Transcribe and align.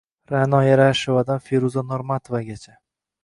Ra’no 0.31 0.61
Yarashevadan 0.67 1.43
Feruza 1.49 1.83
Normatovagacha 1.91 2.73